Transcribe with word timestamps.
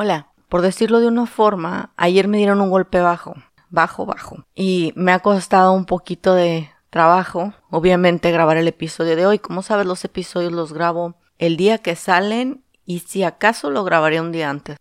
Hola, 0.00 0.28
por 0.48 0.62
decirlo 0.62 1.00
de 1.00 1.08
una 1.08 1.26
forma, 1.26 1.90
ayer 1.96 2.28
me 2.28 2.38
dieron 2.38 2.60
un 2.60 2.70
golpe 2.70 3.00
bajo, 3.00 3.34
bajo, 3.68 4.06
bajo. 4.06 4.44
Y 4.54 4.92
me 4.94 5.10
ha 5.10 5.18
costado 5.18 5.72
un 5.72 5.86
poquito 5.86 6.36
de 6.36 6.70
trabajo, 6.88 7.52
obviamente, 7.68 8.30
grabar 8.30 8.58
el 8.58 8.68
episodio 8.68 9.16
de 9.16 9.26
hoy. 9.26 9.40
Como 9.40 9.60
sabes, 9.62 9.86
los 9.86 10.04
episodios 10.04 10.52
los 10.52 10.72
grabo 10.72 11.16
el 11.38 11.56
día 11.56 11.78
que 11.78 11.96
salen 11.96 12.62
y 12.84 13.00
si 13.00 13.24
acaso 13.24 13.70
lo 13.70 13.82
grabaré 13.82 14.20
un 14.20 14.30
día 14.30 14.50
antes. 14.50 14.76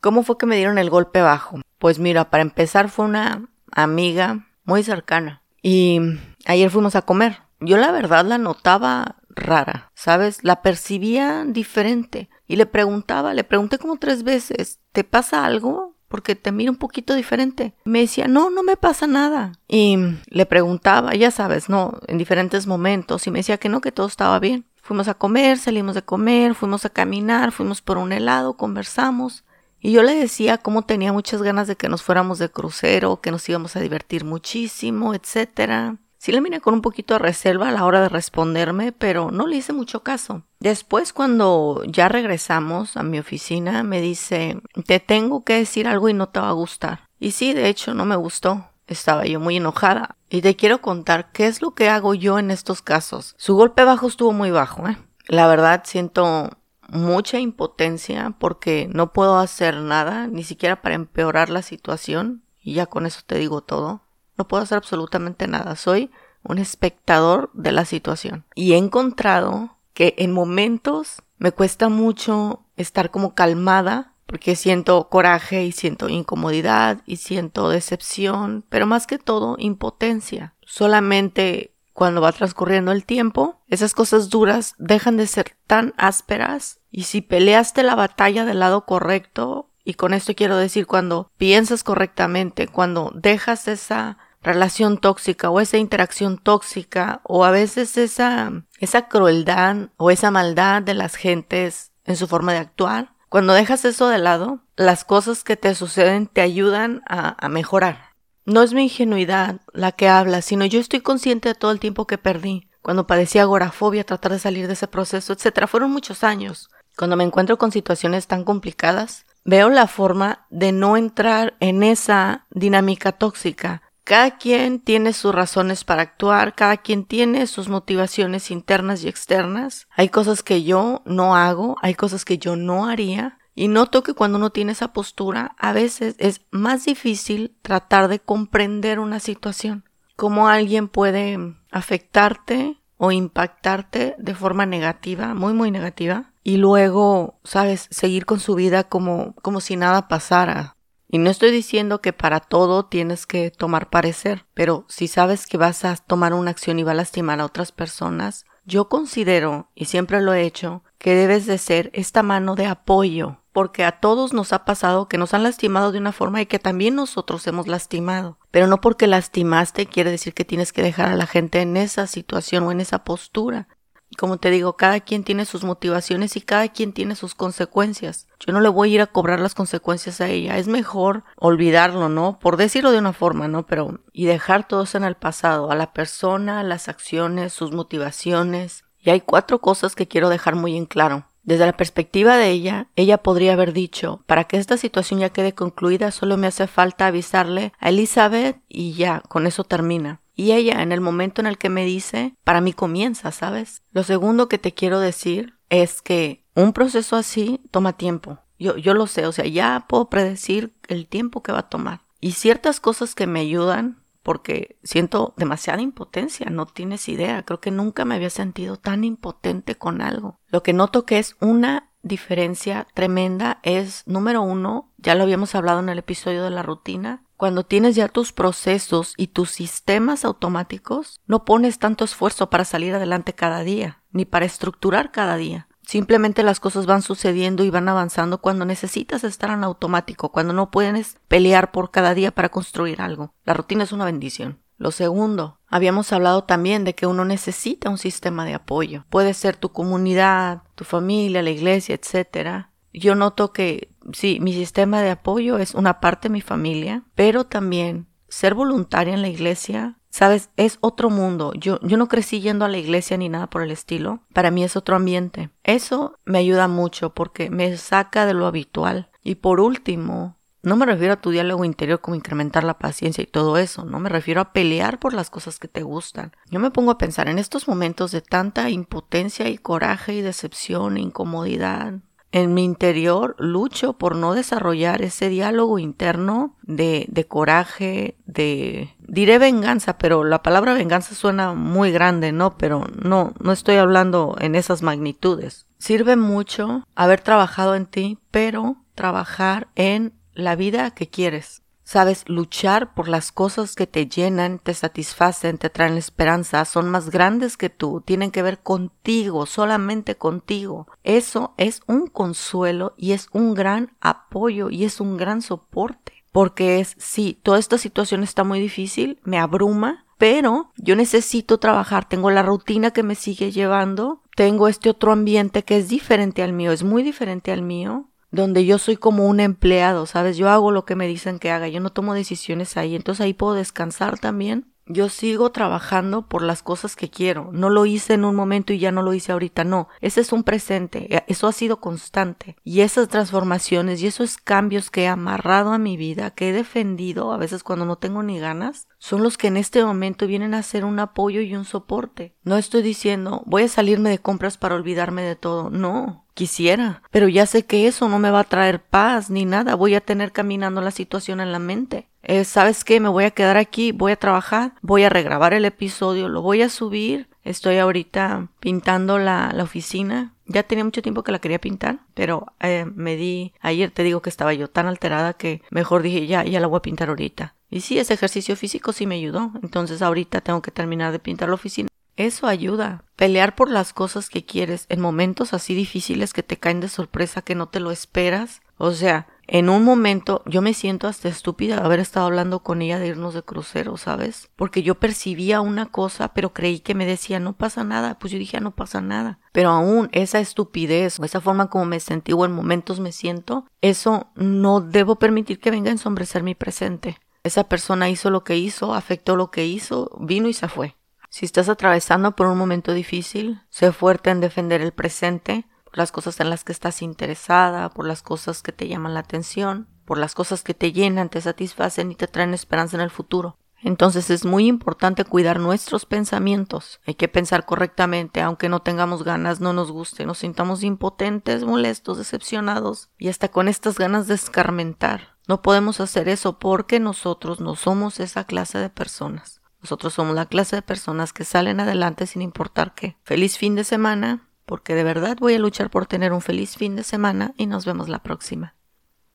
¿Cómo 0.00 0.22
fue 0.22 0.38
que 0.38 0.46
me 0.46 0.56
dieron 0.56 0.78
el 0.78 0.88
golpe 0.88 1.20
bajo? 1.20 1.60
Pues 1.78 1.98
mira, 1.98 2.30
para 2.30 2.40
empezar 2.40 2.88
fue 2.88 3.04
una 3.04 3.50
amiga 3.72 4.46
muy 4.64 4.82
cercana 4.82 5.42
y 5.60 6.00
ayer 6.46 6.70
fuimos 6.70 6.96
a 6.96 7.02
comer. 7.02 7.40
Yo 7.60 7.76
la 7.76 7.92
verdad 7.92 8.24
la 8.24 8.38
notaba 8.38 9.16
rara, 9.28 9.90
¿sabes? 9.94 10.42
La 10.42 10.62
percibía 10.62 11.44
diferente 11.46 12.30
y 12.52 12.56
le 12.56 12.66
preguntaba, 12.66 13.32
le 13.32 13.44
pregunté 13.44 13.78
como 13.78 13.96
tres 13.96 14.24
veces, 14.24 14.78
¿te 14.92 15.04
pasa 15.04 15.46
algo? 15.46 15.96
Porque 16.08 16.36
te 16.36 16.52
mira 16.52 16.70
un 16.70 16.76
poquito 16.76 17.14
diferente. 17.14 17.74
Me 17.84 18.00
decía, 18.00 18.28
no, 18.28 18.50
no 18.50 18.62
me 18.62 18.76
pasa 18.76 19.06
nada. 19.06 19.52
Y 19.68 19.96
le 20.26 20.44
preguntaba, 20.44 21.14
ya 21.14 21.30
sabes, 21.30 21.70
¿no? 21.70 21.98
En 22.08 22.18
diferentes 22.18 22.66
momentos 22.66 23.26
y 23.26 23.30
me 23.30 23.38
decía 23.38 23.56
que 23.56 23.70
no, 23.70 23.80
que 23.80 23.90
todo 23.90 24.06
estaba 24.06 24.38
bien. 24.38 24.66
Fuimos 24.82 25.08
a 25.08 25.14
comer, 25.14 25.56
salimos 25.56 25.94
de 25.94 26.02
comer, 26.02 26.54
fuimos 26.54 26.84
a 26.84 26.90
caminar, 26.90 27.52
fuimos 27.52 27.80
por 27.80 27.96
un 27.96 28.12
helado, 28.12 28.58
conversamos. 28.58 29.44
Y 29.80 29.92
yo 29.92 30.02
le 30.02 30.14
decía 30.14 30.58
cómo 30.58 30.82
tenía 30.82 31.14
muchas 31.14 31.40
ganas 31.40 31.68
de 31.68 31.76
que 31.76 31.88
nos 31.88 32.02
fuéramos 32.02 32.38
de 32.38 32.50
crucero, 32.50 33.22
que 33.22 33.30
nos 33.30 33.48
íbamos 33.48 33.76
a 33.76 33.80
divertir 33.80 34.26
muchísimo, 34.26 35.14
etcétera. 35.14 35.96
Sí 36.22 36.30
le 36.30 36.40
miré 36.40 36.60
con 36.60 36.74
un 36.74 36.82
poquito 36.82 37.14
de 37.14 37.18
reserva 37.18 37.68
a 37.68 37.72
la 37.72 37.84
hora 37.84 38.00
de 38.00 38.08
responderme, 38.08 38.92
pero 38.92 39.32
no 39.32 39.48
le 39.48 39.56
hice 39.56 39.72
mucho 39.72 40.04
caso. 40.04 40.44
Después, 40.60 41.12
cuando 41.12 41.82
ya 41.84 42.08
regresamos 42.08 42.96
a 42.96 43.02
mi 43.02 43.18
oficina, 43.18 43.82
me 43.82 44.00
dice, 44.00 44.62
te 44.86 45.00
tengo 45.00 45.42
que 45.42 45.54
decir 45.54 45.88
algo 45.88 46.08
y 46.08 46.14
no 46.14 46.28
te 46.28 46.38
va 46.38 46.50
a 46.50 46.52
gustar. 46.52 47.08
Y 47.18 47.32
sí, 47.32 47.54
de 47.54 47.68
hecho, 47.68 47.92
no 47.92 48.04
me 48.04 48.14
gustó. 48.14 48.68
Estaba 48.86 49.26
yo 49.26 49.40
muy 49.40 49.56
enojada. 49.56 50.14
Y 50.30 50.42
te 50.42 50.54
quiero 50.54 50.80
contar 50.80 51.32
qué 51.32 51.48
es 51.48 51.60
lo 51.60 51.74
que 51.74 51.88
hago 51.88 52.14
yo 52.14 52.38
en 52.38 52.52
estos 52.52 52.82
casos. 52.82 53.34
Su 53.36 53.56
golpe 53.56 53.82
bajo 53.82 54.06
estuvo 54.06 54.32
muy 54.32 54.52
bajo, 54.52 54.86
¿eh? 54.86 54.96
La 55.26 55.48
verdad, 55.48 55.82
siento 55.84 56.50
mucha 56.88 57.40
impotencia 57.40 58.32
porque 58.38 58.88
no 58.92 59.12
puedo 59.12 59.38
hacer 59.38 59.78
nada, 59.78 60.28
ni 60.28 60.44
siquiera 60.44 60.82
para 60.82 60.94
empeorar 60.94 61.50
la 61.50 61.62
situación. 61.62 62.44
Y 62.60 62.74
ya 62.74 62.86
con 62.86 63.06
eso 63.06 63.22
te 63.26 63.38
digo 63.38 63.62
todo. 63.62 64.01
No 64.36 64.48
puedo 64.48 64.62
hacer 64.62 64.78
absolutamente 64.78 65.46
nada. 65.46 65.76
Soy 65.76 66.10
un 66.42 66.58
espectador 66.58 67.50
de 67.52 67.72
la 67.72 67.84
situación. 67.84 68.44
Y 68.54 68.72
he 68.72 68.76
encontrado 68.76 69.76
que 69.94 70.14
en 70.18 70.32
momentos 70.32 71.22
me 71.38 71.52
cuesta 71.52 71.88
mucho 71.88 72.62
estar 72.76 73.10
como 73.10 73.34
calmada 73.34 74.12
porque 74.26 74.56
siento 74.56 75.08
coraje 75.10 75.64
y 75.64 75.72
siento 75.72 76.08
incomodidad 76.08 77.02
y 77.04 77.16
siento 77.16 77.68
decepción, 77.68 78.64
pero 78.70 78.86
más 78.86 79.06
que 79.06 79.18
todo 79.18 79.56
impotencia. 79.58 80.54
Solamente 80.64 81.74
cuando 81.92 82.22
va 82.22 82.32
transcurriendo 82.32 82.92
el 82.92 83.04
tiempo, 83.04 83.60
esas 83.68 83.92
cosas 83.92 84.30
duras 84.30 84.74
dejan 84.78 85.18
de 85.18 85.26
ser 85.26 85.54
tan 85.66 85.92
ásperas 85.98 86.80
y 86.90 87.02
si 87.02 87.20
peleaste 87.20 87.82
la 87.82 87.94
batalla 87.94 88.46
del 88.46 88.60
lado 88.60 88.86
correcto, 88.86 89.68
y 89.84 89.94
con 89.94 90.14
esto 90.14 90.34
quiero 90.34 90.56
decir 90.56 90.86
cuando 90.86 91.30
piensas 91.36 91.84
correctamente, 91.84 92.68
cuando 92.68 93.12
dejas 93.14 93.68
esa 93.68 94.18
relación 94.42 94.98
tóxica 94.98 95.50
o 95.50 95.60
esa 95.60 95.78
interacción 95.78 96.38
tóxica 96.38 97.20
o 97.24 97.44
a 97.44 97.50
veces 97.50 97.96
esa, 97.96 98.64
esa 98.78 99.08
crueldad 99.08 99.90
o 99.96 100.10
esa 100.10 100.30
maldad 100.30 100.82
de 100.82 100.94
las 100.94 101.14
gentes 101.14 101.92
en 102.04 102.16
su 102.16 102.26
forma 102.26 102.52
de 102.52 102.58
actuar, 102.58 103.12
cuando 103.28 103.54
dejas 103.54 103.84
eso 103.84 104.08
de 104.08 104.18
lado, 104.18 104.60
las 104.76 105.04
cosas 105.04 105.44
que 105.44 105.56
te 105.56 105.74
suceden 105.74 106.26
te 106.26 106.40
ayudan 106.40 107.02
a, 107.08 107.36
a 107.44 107.48
mejorar. 107.48 108.10
No 108.44 108.62
es 108.62 108.74
mi 108.74 108.84
ingenuidad 108.84 109.60
la 109.72 109.92
que 109.92 110.08
habla, 110.08 110.42
sino 110.42 110.66
yo 110.66 110.80
estoy 110.80 111.00
consciente 111.00 111.48
de 111.48 111.54
todo 111.54 111.70
el 111.70 111.80
tiempo 111.80 112.06
que 112.06 112.18
perdí, 112.18 112.68
cuando 112.82 113.06
padecí 113.06 113.38
agorafobia, 113.38 114.04
tratar 114.04 114.32
de 114.32 114.40
salir 114.40 114.66
de 114.66 114.72
ese 114.72 114.88
proceso, 114.88 115.32
etc. 115.32 115.66
Fueron 115.68 115.92
muchos 115.92 116.24
años. 116.24 116.68
Cuando 116.96 117.16
me 117.16 117.24
encuentro 117.24 117.56
con 117.56 117.70
situaciones 117.70 118.26
tan 118.26 118.44
complicadas, 118.44 119.24
veo 119.44 119.70
la 119.70 119.86
forma 119.86 120.46
de 120.50 120.72
no 120.72 120.96
entrar 120.96 121.54
en 121.60 121.82
esa 121.82 122.46
dinámica 122.50 123.12
tóxica. 123.12 123.82
Cada 124.04 124.36
quien 124.36 124.80
tiene 124.80 125.12
sus 125.12 125.32
razones 125.34 125.84
para 125.84 126.02
actuar, 126.02 126.54
cada 126.54 126.78
quien 126.78 127.04
tiene 127.04 127.46
sus 127.46 127.68
motivaciones 127.68 128.50
internas 128.50 129.04
y 129.04 129.08
externas. 129.08 129.86
Hay 129.94 130.08
cosas 130.08 130.42
que 130.42 130.64
yo 130.64 131.02
no 131.04 131.36
hago, 131.36 131.76
hay 131.82 131.94
cosas 131.94 132.24
que 132.24 132.38
yo 132.38 132.56
no 132.56 132.86
haría. 132.86 133.38
Y 133.54 133.68
noto 133.68 134.02
que 134.02 134.14
cuando 134.14 134.38
uno 134.38 134.50
tiene 134.50 134.72
esa 134.72 134.92
postura, 134.92 135.54
a 135.58 135.72
veces 135.72 136.16
es 136.18 136.40
más 136.50 136.84
difícil 136.84 137.56
tratar 137.62 138.08
de 138.08 138.18
comprender 138.18 138.98
una 138.98 139.20
situación. 139.20 139.84
Cómo 140.16 140.48
alguien 140.48 140.88
puede 140.88 141.38
afectarte 141.70 142.82
o 142.96 143.12
impactarte 143.12 144.16
de 144.18 144.34
forma 144.34 144.66
negativa, 144.66 145.34
muy, 145.34 145.52
muy 145.52 145.70
negativa, 145.70 146.31
y 146.42 146.56
luego, 146.56 147.38
sabes, 147.44 147.88
seguir 147.90 148.26
con 148.26 148.40
su 148.40 148.54
vida 148.54 148.84
como, 148.84 149.34
como 149.42 149.60
si 149.60 149.76
nada 149.76 150.08
pasara. 150.08 150.76
Y 151.08 151.18
no 151.18 151.30
estoy 151.30 151.50
diciendo 151.50 152.00
que 152.00 152.12
para 152.12 152.40
todo 152.40 152.86
tienes 152.86 153.26
que 153.26 153.50
tomar 153.50 153.90
parecer, 153.90 154.46
pero 154.54 154.86
si 154.88 155.08
sabes 155.08 155.46
que 155.46 155.58
vas 155.58 155.84
a 155.84 155.96
tomar 155.96 156.32
una 156.32 156.50
acción 156.50 156.78
y 156.78 156.84
va 156.84 156.92
a 156.92 156.94
lastimar 156.94 157.40
a 157.40 157.44
otras 157.44 157.70
personas, 157.70 158.46
yo 158.64 158.88
considero, 158.88 159.68
y 159.74 159.86
siempre 159.86 160.22
lo 160.22 160.32
he 160.32 160.42
hecho, 160.42 160.82
que 160.98 161.14
debes 161.14 161.46
de 161.46 161.58
ser 161.58 161.90
esta 161.92 162.22
mano 162.22 162.54
de 162.54 162.66
apoyo, 162.66 163.42
porque 163.52 163.84
a 163.84 164.00
todos 164.00 164.32
nos 164.32 164.52
ha 164.52 164.64
pasado 164.64 165.08
que 165.08 165.18
nos 165.18 165.34
han 165.34 165.42
lastimado 165.42 165.92
de 165.92 165.98
una 165.98 166.12
forma 166.12 166.40
y 166.40 166.46
que 166.46 166.58
también 166.58 166.94
nosotros 166.94 167.46
hemos 167.46 167.66
lastimado. 167.66 168.38
Pero 168.50 168.66
no 168.66 168.80
porque 168.80 169.06
lastimaste 169.06 169.86
quiere 169.86 170.10
decir 170.10 170.32
que 170.32 170.44
tienes 170.44 170.72
que 170.72 170.82
dejar 170.82 171.10
a 171.10 171.16
la 171.16 171.26
gente 171.26 171.60
en 171.60 171.76
esa 171.76 172.06
situación 172.06 172.64
o 172.64 172.72
en 172.72 172.80
esa 172.80 173.04
postura 173.04 173.68
como 174.18 174.38
te 174.38 174.50
digo, 174.50 174.76
cada 174.76 175.00
quien 175.00 175.24
tiene 175.24 175.44
sus 175.44 175.64
motivaciones 175.64 176.36
y 176.36 176.40
cada 176.40 176.68
quien 176.68 176.92
tiene 176.92 177.14
sus 177.14 177.34
consecuencias. 177.34 178.26
Yo 178.38 178.52
no 178.52 178.60
le 178.60 178.68
voy 178.68 178.90
a 178.90 178.94
ir 178.94 179.00
a 179.00 179.06
cobrar 179.06 179.40
las 179.40 179.54
consecuencias 179.54 180.20
a 180.20 180.28
ella. 180.28 180.58
Es 180.58 180.68
mejor 180.68 181.24
olvidarlo, 181.36 182.08
¿no? 182.08 182.38
Por 182.38 182.56
decirlo 182.56 182.92
de 182.92 182.98
una 182.98 183.12
forma, 183.12 183.48
¿no? 183.48 183.66
Pero 183.66 184.00
y 184.12 184.26
dejar 184.26 184.66
todo 184.66 184.82
eso 184.82 184.98
en 184.98 185.04
el 185.04 185.14
pasado, 185.14 185.70
a 185.70 185.76
la 185.76 185.92
persona, 185.92 186.62
las 186.62 186.88
acciones, 186.88 187.52
sus 187.52 187.72
motivaciones. 187.72 188.84
Y 188.98 189.10
hay 189.10 189.20
cuatro 189.20 189.60
cosas 189.60 189.94
que 189.94 190.08
quiero 190.08 190.28
dejar 190.28 190.56
muy 190.56 190.76
en 190.76 190.86
claro. 190.86 191.26
Desde 191.44 191.66
la 191.66 191.76
perspectiva 191.76 192.36
de 192.36 192.50
ella, 192.50 192.86
ella 192.94 193.18
podría 193.18 193.54
haber 193.54 193.72
dicho, 193.72 194.22
para 194.26 194.44
que 194.44 194.58
esta 194.58 194.76
situación 194.76 195.18
ya 195.18 195.30
quede 195.30 195.54
concluida, 195.54 196.12
solo 196.12 196.36
me 196.36 196.46
hace 196.46 196.68
falta 196.68 197.08
avisarle 197.08 197.72
a 197.80 197.88
Elizabeth 197.88 198.60
y 198.68 198.92
ya, 198.92 199.22
con 199.28 199.48
eso 199.48 199.64
termina. 199.64 200.20
Y 200.34 200.52
ella, 200.52 200.82
en 200.82 200.92
el 200.92 201.00
momento 201.00 201.40
en 201.40 201.46
el 201.46 201.58
que 201.58 201.68
me 201.68 201.84
dice, 201.84 202.34
para 202.44 202.60
mí 202.60 202.72
comienza, 202.72 203.32
¿sabes? 203.32 203.82
Lo 203.92 204.02
segundo 204.02 204.48
que 204.48 204.58
te 204.58 204.72
quiero 204.72 205.00
decir 205.00 205.54
es 205.68 206.02
que 206.02 206.44
un 206.54 206.72
proceso 206.72 207.16
así 207.16 207.60
toma 207.70 207.94
tiempo. 207.94 208.38
Yo, 208.58 208.76
yo 208.76 208.94
lo 208.94 209.06
sé, 209.06 209.26
o 209.26 209.32
sea, 209.32 209.46
ya 209.46 209.86
puedo 209.88 210.08
predecir 210.08 210.74
el 210.88 211.06
tiempo 211.06 211.42
que 211.42 211.52
va 211.52 211.60
a 211.60 211.68
tomar. 211.68 212.00
Y 212.20 212.32
ciertas 212.32 212.78
cosas 212.78 213.14
que 213.14 213.26
me 213.26 213.40
ayudan, 213.40 214.02
porque 214.22 214.78
siento 214.84 215.34
demasiada 215.36 215.82
impotencia, 215.82 216.46
no 216.50 216.66
tienes 216.66 217.08
idea, 217.08 217.42
creo 217.42 217.60
que 217.60 217.72
nunca 217.72 218.04
me 218.04 218.14
había 218.14 218.30
sentido 218.30 218.76
tan 218.76 219.02
impotente 219.02 219.74
con 219.74 220.00
algo. 220.00 220.38
Lo 220.48 220.62
que 220.62 220.72
noto 220.72 221.04
que 221.04 221.18
es 221.18 221.36
una 221.40 221.90
diferencia 222.02 222.86
tremenda 222.94 223.60
es, 223.62 224.04
número 224.06 224.42
uno, 224.42 224.90
ya 224.98 225.14
lo 225.14 225.24
habíamos 225.24 225.54
hablado 225.54 225.80
en 225.80 225.88
el 225.88 225.98
episodio 225.98 226.44
de 226.44 226.50
la 226.50 226.62
rutina, 226.62 227.24
cuando 227.42 227.64
tienes 227.64 227.96
ya 227.96 228.06
tus 228.06 228.32
procesos 228.32 229.14
y 229.16 229.26
tus 229.26 229.50
sistemas 229.50 230.24
automáticos, 230.24 231.20
no 231.26 231.44
pones 231.44 231.80
tanto 231.80 232.04
esfuerzo 232.04 232.50
para 232.50 232.64
salir 232.64 232.94
adelante 232.94 233.32
cada 233.32 233.64
día, 233.64 234.00
ni 234.12 234.24
para 234.24 234.44
estructurar 234.44 235.10
cada 235.10 235.36
día. 235.36 235.66
Simplemente 235.84 236.44
las 236.44 236.60
cosas 236.60 236.86
van 236.86 237.02
sucediendo 237.02 237.64
y 237.64 237.70
van 237.70 237.88
avanzando 237.88 238.40
cuando 238.40 238.64
necesitas 238.64 239.24
estar 239.24 239.50
en 239.50 239.64
automático, 239.64 240.30
cuando 240.30 240.52
no 240.52 240.70
puedes 240.70 241.16
pelear 241.26 241.72
por 241.72 241.90
cada 241.90 242.14
día 242.14 242.30
para 242.30 242.48
construir 242.48 243.02
algo. 243.02 243.34
La 243.44 243.54
rutina 243.54 243.82
es 243.82 243.90
una 243.90 244.04
bendición. 244.04 244.60
Lo 244.76 244.92
segundo, 244.92 245.58
habíamos 245.66 246.12
hablado 246.12 246.44
también 246.44 246.84
de 246.84 246.94
que 246.94 247.08
uno 247.08 247.24
necesita 247.24 247.90
un 247.90 247.98
sistema 247.98 248.44
de 248.44 248.54
apoyo. 248.54 249.04
Puede 249.10 249.34
ser 249.34 249.56
tu 249.56 249.70
comunidad, 249.70 250.62
tu 250.76 250.84
familia, 250.84 251.42
la 251.42 251.50
iglesia, 251.50 251.96
etc. 251.96 252.68
Yo 252.92 253.14
noto 253.14 253.52
que 253.52 253.90
sí, 254.12 254.38
mi 254.40 254.52
sistema 254.52 255.00
de 255.02 255.10
apoyo 255.10 255.58
es 255.58 255.74
una 255.74 256.00
parte 256.00 256.28
de 256.28 256.32
mi 256.32 256.40
familia, 256.40 257.04
pero 257.14 257.44
también 257.44 258.06
ser 258.28 258.54
voluntaria 258.54 259.14
en 259.14 259.22
la 259.22 259.28
iglesia, 259.28 259.98
sabes, 260.10 260.50
es 260.56 260.78
otro 260.80 261.10
mundo. 261.10 261.52
Yo, 261.54 261.78
yo 261.82 261.96
no 261.96 262.08
crecí 262.08 262.40
yendo 262.40 262.64
a 262.64 262.68
la 262.68 262.78
iglesia 262.78 263.16
ni 263.16 263.28
nada 263.28 263.48
por 263.48 263.62
el 263.62 263.70
estilo. 263.70 264.22
Para 264.32 264.50
mí 264.50 264.64
es 264.64 264.76
otro 264.76 264.96
ambiente. 264.96 265.50
Eso 265.64 266.18
me 266.24 266.38
ayuda 266.38 266.68
mucho 266.68 267.14
porque 267.14 267.50
me 267.50 267.76
saca 267.76 268.26
de 268.26 268.34
lo 268.34 268.46
habitual. 268.46 269.10
Y 269.22 269.36
por 269.36 269.60
último, 269.60 270.38
no 270.62 270.76
me 270.76 270.86
refiero 270.86 271.14
a 271.14 271.20
tu 271.20 271.30
diálogo 271.30 271.64
interior 271.64 272.00
como 272.00 272.14
incrementar 272.14 272.62
la 272.62 272.78
paciencia 272.78 273.22
y 273.22 273.26
todo 273.26 273.58
eso, 273.58 273.84
no 273.84 273.98
me 273.98 274.08
refiero 274.08 274.40
a 274.40 274.52
pelear 274.52 275.00
por 275.00 275.12
las 275.12 275.28
cosas 275.28 275.58
que 275.58 275.66
te 275.66 275.82
gustan. 275.82 276.32
Yo 276.50 276.60
me 276.60 276.70
pongo 276.70 276.92
a 276.92 276.98
pensar 276.98 277.28
en 277.28 277.38
estos 277.38 277.66
momentos 277.66 278.12
de 278.12 278.20
tanta 278.20 278.70
impotencia 278.70 279.48
y 279.48 279.58
coraje 279.58 280.14
y 280.14 280.22
decepción 280.22 280.96
e 280.96 281.00
incomodidad, 281.00 281.94
en 282.32 282.54
mi 282.54 282.64
interior 282.64 283.36
lucho 283.38 283.92
por 283.92 284.16
no 284.16 284.34
desarrollar 284.34 285.02
ese 285.02 285.28
diálogo 285.28 285.78
interno 285.78 286.56
de, 286.62 287.06
de 287.08 287.26
coraje, 287.26 288.16
de 288.26 288.90
diré 289.06 289.38
venganza, 289.38 289.98
pero 289.98 290.24
la 290.24 290.42
palabra 290.42 290.72
venganza 290.72 291.14
suena 291.14 291.52
muy 291.52 291.92
grande, 291.92 292.32
¿no? 292.32 292.56
Pero 292.56 292.86
no, 293.02 293.34
no 293.38 293.52
estoy 293.52 293.76
hablando 293.76 294.36
en 294.40 294.54
esas 294.54 294.82
magnitudes. 294.82 295.66
Sirve 295.78 296.16
mucho 296.16 296.86
haber 296.94 297.20
trabajado 297.20 297.74
en 297.74 297.86
ti, 297.86 298.18
pero 298.30 298.76
trabajar 298.94 299.68
en 299.74 300.14
la 300.34 300.56
vida 300.56 300.92
que 300.92 301.08
quieres. 301.08 301.61
Sabes, 301.92 302.24
luchar 302.26 302.94
por 302.94 303.06
las 303.06 303.32
cosas 303.32 303.74
que 303.74 303.86
te 303.86 304.06
llenan, 304.06 304.58
te 304.58 304.72
satisfacen, 304.72 305.58
te 305.58 305.68
traen 305.68 305.98
esperanza, 305.98 306.64
son 306.64 306.88
más 306.88 307.10
grandes 307.10 307.58
que 307.58 307.68
tú, 307.68 308.00
tienen 308.00 308.30
que 308.30 308.40
ver 308.40 308.60
contigo, 308.60 309.44
solamente 309.44 310.14
contigo. 310.14 310.86
Eso 311.04 311.52
es 311.58 311.82
un 311.86 312.06
consuelo 312.06 312.94
y 312.96 313.12
es 313.12 313.28
un 313.32 313.52
gran 313.52 313.90
apoyo 314.00 314.70
y 314.70 314.84
es 314.84 315.02
un 315.02 315.18
gran 315.18 315.42
soporte. 315.42 316.24
Porque 316.32 316.80
es, 316.80 316.94
sí, 316.96 317.38
toda 317.42 317.58
esta 317.58 317.76
situación 317.76 318.22
está 318.22 318.42
muy 318.42 318.58
difícil, 318.58 319.20
me 319.22 319.38
abruma, 319.38 320.06
pero 320.16 320.72
yo 320.78 320.96
necesito 320.96 321.58
trabajar, 321.58 322.08
tengo 322.08 322.30
la 322.30 322.42
rutina 322.42 322.92
que 322.92 323.02
me 323.02 323.16
sigue 323.16 323.50
llevando, 323.50 324.22
tengo 324.34 324.68
este 324.68 324.88
otro 324.88 325.12
ambiente 325.12 325.62
que 325.62 325.76
es 325.76 325.90
diferente 325.90 326.42
al 326.42 326.54
mío, 326.54 326.72
es 326.72 326.84
muy 326.84 327.02
diferente 327.02 327.52
al 327.52 327.60
mío, 327.60 328.08
donde 328.32 328.64
yo 328.64 328.78
soy 328.78 328.96
como 328.96 329.28
un 329.28 329.38
empleado, 329.38 330.06
¿sabes? 330.06 330.36
Yo 330.38 330.48
hago 330.48 330.72
lo 330.72 330.84
que 330.84 330.96
me 330.96 331.06
dicen 331.06 331.38
que 331.38 331.50
haga, 331.50 331.68
yo 331.68 331.80
no 331.80 331.90
tomo 331.90 332.14
decisiones 332.14 332.76
ahí, 332.76 332.96
entonces 332.96 333.24
ahí 333.24 333.34
puedo 333.34 333.54
descansar 333.54 334.18
también. 334.18 334.72
Yo 334.86 335.08
sigo 335.08 335.52
trabajando 335.52 336.26
por 336.26 336.42
las 336.42 336.62
cosas 336.62 336.96
que 336.96 337.08
quiero. 337.08 337.50
No 337.52 337.70
lo 337.70 337.86
hice 337.86 338.14
en 338.14 338.24
un 338.24 338.34
momento 338.34 338.72
y 338.72 338.78
ya 338.78 338.90
no 338.90 339.02
lo 339.02 339.14
hice 339.14 339.30
ahorita, 339.30 339.62
no. 339.62 339.88
Ese 340.00 340.20
es 340.20 340.32
un 340.32 340.42
presente, 340.42 341.14
e, 341.14 341.24
eso 341.28 341.46
ha 341.46 341.52
sido 341.52 341.78
constante. 341.78 342.56
Y 342.64 342.80
esas 342.80 343.08
transformaciones 343.08 344.02
y 344.02 344.08
esos 344.08 344.38
cambios 344.38 344.90
que 344.90 345.04
he 345.04 345.08
amarrado 345.08 345.72
a 345.72 345.78
mi 345.78 345.96
vida, 345.96 346.32
que 346.32 346.48
he 346.48 346.52
defendido, 346.52 347.32
a 347.32 347.36
veces 347.36 347.62
cuando 347.62 347.86
no 347.86 347.96
tengo 347.96 348.24
ni 348.24 348.40
ganas, 348.40 348.88
son 348.98 349.22
los 349.22 349.38
que 349.38 349.46
en 349.46 349.56
este 349.56 349.84
momento 349.84 350.26
vienen 350.26 350.52
a 350.52 350.62
ser 350.62 350.84
un 350.84 350.98
apoyo 350.98 351.42
y 351.42 351.54
un 351.54 351.64
soporte. 351.64 352.34
No 352.42 352.56
estoy 352.56 352.82
diciendo 352.82 353.42
voy 353.46 353.62
a 353.62 353.68
salirme 353.68 354.10
de 354.10 354.18
compras 354.18 354.58
para 354.58 354.74
olvidarme 354.74 355.22
de 355.22 355.36
todo, 355.36 355.70
no. 355.70 356.21
Quisiera, 356.34 357.02
pero 357.10 357.28
ya 357.28 357.44
sé 357.44 357.66
que 357.66 357.86
eso 357.86 358.08
no 358.08 358.18
me 358.18 358.30
va 358.30 358.40
a 358.40 358.44
traer 358.44 358.80
paz 358.80 359.28
ni 359.28 359.44
nada. 359.44 359.74
Voy 359.74 359.94
a 359.94 360.00
tener 360.00 360.32
caminando 360.32 360.80
la 360.80 360.90
situación 360.90 361.40
en 361.40 361.52
la 361.52 361.58
mente. 361.58 362.08
Eh, 362.22 362.44
¿Sabes 362.44 362.84
qué? 362.84 363.00
Me 363.00 363.08
voy 363.08 363.24
a 363.24 363.32
quedar 363.32 363.58
aquí, 363.58 363.92
voy 363.92 364.12
a 364.12 364.16
trabajar, 364.16 364.72
voy 364.80 365.02
a 365.02 365.10
regrabar 365.10 365.52
el 365.52 365.64
episodio, 365.66 366.28
lo 366.28 366.40
voy 366.40 366.62
a 366.62 366.70
subir. 366.70 367.28
Estoy 367.44 367.78
ahorita 367.78 368.48
pintando 368.60 369.18
la, 369.18 369.52
la 369.52 369.64
oficina. 369.64 370.32
Ya 370.46 370.62
tenía 370.62 370.84
mucho 370.84 371.02
tiempo 371.02 371.22
que 371.22 371.32
la 371.32 371.40
quería 371.40 371.60
pintar, 371.60 372.00
pero 372.14 372.46
eh, 372.60 372.86
me 372.94 373.16
di, 373.16 373.52
ayer 373.60 373.90
te 373.90 374.02
digo 374.02 374.22
que 374.22 374.30
estaba 374.30 374.54
yo 374.54 374.68
tan 374.68 374.86
alterada 374.86 375.34
que 375.34 375.62
mejor 375.70 376.02
dije 376.02 376.26
ya, 376.26 376.44
ya 376.44 376.60
la 376.60 376.66
voy 376.66 376.78
a 376.78 376.82
pintar 376.82 377.08
ahorita. 377.08 377.54
Y 377.68 377.80
sí, 377.80 377.98
ese 377.98 378.14
ejercicio 378.14 378.54
físico 378.56 378.92
sí 378.92 379.06
me 379.06 379.16
ayudó. 379.16 379.50
Entonces 379.62 380.02
ahorita 380.02 380.40
tengo 380.40 380.62
que 380.62 380.70
terminar 380.70 381.12
de 381.12 381.18
pintar 381.18 381.48
la 381.48 381.56
oficina 381.56 381.88
eso 382.16 382.46
ayuda. 382.46 383.04
Pelear 383.16 383.54
por 383.54 383.70
las 383.70 383.92
cosas 383.92 384.28
que 384.28 384.44
quieres 384.44 384.86
en 384.88 385.00
momentos 385.00 385.54
así 385.54 385.74
difíciles 385.74 386.32
que 386.32 386.42
te 386.42 386.58
caen 386.58 386.80
de 386.80 386.88
sorpresa 386.88 387.42
que 387.42 387.54
no 387.54 387.68
te 387.68 387.80
lo 387.80 387.90
esperas. 387.90 388.62
O 388.76 388.92
sea, 388.92 389.28
en 389.46 389.68
un 389.68 389.84
momento 389.84 390.42
yo 390.46 390.62
me 390.62 390.74
siento 390.74 391.08
hasta 391.08 391.28
estúpida 391.28 391.76
de 391.76 391.82
haber 391.82 392.00
estado 392.00 392.26
hablando 392.26 392.60
con 392.60 392.82
ella 392.82 392.98
de 392.98 393.08
irnos 393.08 393.34
de 393.34 393.42
crucero, 393.42 393.96
¿sabes? 393.96 394.50
Porque 394.56 394.82
yo 394.82 394.96
percibía 394.96 395.60
una 395.60 395.86
cosa, 395.86 396.32
pero 396.34 396.52
creí 396.52 396.80
que 396.80 396.94
me 396.94 397.06
decía 397.06 397.38
no 397.38 397.52
pasa 397.52 397.84
nada. 397.84 398.18
Pues 398.18 398.32
yo 398.32 398.38
dije 398.38 398.56
ah, 398.56 398.60
no 398.60 398.74
pasa 398.74 399.00
nada. 399.00 399.38
Pero 399.52 399.70
aún 399.70 400.08
esa 400.12 400.40
estupidez 400.40 401.20
o 401.20 401.24
esa 401.24 401.40
forma 401.40 401.70
como 401.70 401.84
me 401.84 402.00
sentí 402.00 402.32
o 402.32 402.44
en 402.44 402.52
momentos 402.52 402.98
me 402.98 403.12
siento, 403.12 403.66
eso 403.80 404.28
no 404.34 404.80
debo 404.80 405.16
permitir 405.16 405.60
que 405.60 405.70
venga 405.70 405.88
a 405.88 405.92
ensombrecer 405.92 406.42
mi 406.42 406.54
presente. 406.54 407.18
Esa 407.44 407.64
persona 407.64 408.08
hizo 408.08 408.30
lo 408.30 408.44
que 408.44 408.56
hizo, 408.56 408.94
afectó 408.94 409.36
lo 409.36 409.50
que 409.50 409.66
hizo, 409.66 410.10
vino 410.20 410.48
y 410.48 410.54
se 410.54 410.68
fue. 410.68 410.96
Si 411.32 411.46
estás 411.46 411.70
atravesando 411.70 412.36
por 412.36 412.46
un 412.46 412.58
momento 412.58 412.92
difícil, 412.92 413.62
sé 413.70 413.90
fuerte 413.90 414.28
en 414.28 414.40
defender 414.40 414.82
el 414.82 414.92
presente, 414.92 415.64
por 415.82 415.96
las 415.96 416.12
cosas 416.12 416.38
en 416.40 416.50
las 416.50 416.62
que 416.62 416.72
estás 416.72 417.00
interesada, 417.00 417.88
por 417.88 418.06
las 418.06 418.20
cosas 418.20 418.60
que 418.60 418.70
te 418.70 418.86
llaman 418.86 419.14
la 419.14 419.20
atención, 419.20 419.88
por 420.04 420.18
las 420.18 420.34
cosas 420.34 420.62
que 420.62 420.74
te 420.74 420.92
llenan, 420.92 421.30
te 421.30 421.40
satisfacen 421.40 422.12
y 422.12 422.16
te 422.16 422.26
traen 422.26 422.52
esperanza 422.52 422.98
en 422.98 423.00
el 423.00 423.08
futuro. 423.08 423.56
Entonces 423.80 424.28
es 424.28 424.44
muy 424.44 424.66
importante 424.66 425.24
cuidar 425.24 425.58
nuestros 425.58 426.04
pensamientos. 426.04 427.00
Hay 427.06 427.14
que 427.14 427.28
pensar 427.28 427.64
correctamente, 427.64 428.42
aunque 428.42 428.68
no 428.68 428.80
tengamos 428.80 429.22
ganas, 429.22 429.58
no 429.58 429.72
nos 429.72 429.90
guste, 429.90 430.26
nos 430.26 430.36
sintamos 430.36 430.82
impotentes, 430.82 431.64
molestos, 431.64 432.18
decepcionados 432.18 433.08
y 433.16 433.28
hasta 433.28 433.48
con 433.48 433.68
estas 433.68 433.96
ganas 433.96 434.26
de 434.26 434.34
escarmentar. 434.34 435.38
No 435.48 435.62
podemos 435.62 435.98
hacer 435.98 436.28
eso 436.28 436.58
porque 436.58 437.00
nosotros 437.00 437.58
no 437.58 437.74
somos 437.74 438.20
esa 438.20 438.44
clase 438.44 438.76
de 438.76 438.90
personas. 438.90 439.61
Nosotros 439.82 440.14
somos 440.14 440.34
la 440.34 440.46
clase 440.46 440.76
de 440.76 440.82
personas 440.82 441.32
que 441.32 441.44
salen 441.44 441.80
adelante 441.80 442.26
sin 442.26 442.40
importar 442.40 442.94
qué. 442.94 443.16
Feliz 443.24 443.58
fin 443.58 443.74
de 443.74 443.84
semana, 443.84 444.48
porque 444.64 444.94
de 444.94 445.04
verdad 445.04 445.36
voy 445.40 445.54
a 445.54 445.58
luchar 445.58 445.90
por 445.90 446.06
tener 446.06 446.32
un 446.32 446.40
feliz 446.40 446.76
fin 446.76 446.94
de 446.96 447.02
semana 447.02 447.52
y 447.56 447.66
nos 447.66 447.84
vemos 447.84 448.08
la 448.08 448.22
próxima. 448.22 448.74